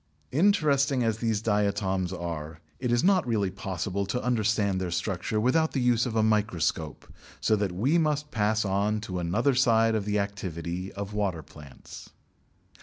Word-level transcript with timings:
Interesting 0.31 1.03
as 1.03 1.19
these 1.19 1.43
diatoms 1.43 2.11
are, 2.11 2.59
it 2.79 2.91
is 2.91 3.03
not 3.03 3.27
really 3.27 3.51
possible 3.51 4.07
to 4.07 4.23
understand 4.23 4.81
their 4.81 4.89
structure 4.89 5.39
without 5.39 5.73
the 5.73 5.79
use 5.79 6.07
of 6.07 6.15
a 6.15 6.23
microscope, 6.23 7.05
so 7.39 7.55
that 7.55 7.71
we 7.71 7.99
must 7.99 8.31
pass 8.31 8.65
on 8.65 8.99
to 9.01 9.19
another 9.19 9.53
side 9.53 9.93
of 9.93 10.05
the 10.05 10.17
activity 10.17 10.91
of 10.93 11.13
water 11.13 11.43
plants. 11.43 12.09